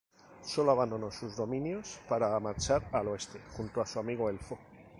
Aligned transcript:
Sólo 0.41 0.71
abandonó 0.71 1.11
sus 1.11 1.35
dominios 1.35 1.99
para 2.09 2.39
marchar 2.39 2.89
al 2.91 3.09
oeste 3.09 3.39
junto 3.55 3.81
a 3.83 3.85
su 3.85 3.99
amigo 3.99 4.31
elfo. 4.31 4.57